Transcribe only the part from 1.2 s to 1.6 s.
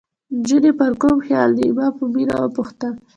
خیال